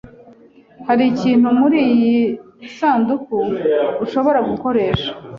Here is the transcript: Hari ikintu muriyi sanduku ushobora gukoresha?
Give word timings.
Hari 0.87 1.03
ikintu 1.11 1.47
muriyi 1.59 2.15
sanduku 2.77 3.37
ushobora 4.03 4.39
gukoresha? 4.49 5.09